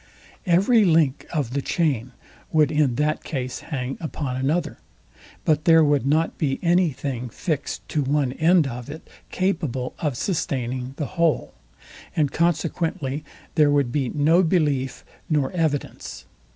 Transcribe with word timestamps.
Every 0.47 0.83
link 0.83 1.27
of 1.31 1.53
the 1.53 1.61
chain 1.61 2.13
would 2.51 2.71
in 2.71 2.95
that 2.95 3.23
case 3.23 3.59
hang 3.59 3.99
upon 4.01 4.35
another; 4.35 4.79
but 5.45 5.65
there 5.65 5.83
would 5.83 6.07
not 6.07 6.39
be 6.39 6.57
any 6.63 6.89
thing 6.89 7.29
fixed 7.29 7.87
to 7.89 8.01
one 8.01 8.31
end 8.33 8.65
of 8.65 8.89
it, 8.89 9.07
capable 9.29 9.93
of 9.99 10.17
sustaining 10.17 10.95
the 10.97 11.05
whole; 11.05 11.53
and 12.15 12.31
consequently 12.31 13.23
there 13.53 13.69
would 13.69 13.91
be 13.91 14.09
no 14.09 14.41
belief 14.41 15.05
nor 15.29 15.51
evidence. 15.51 16.25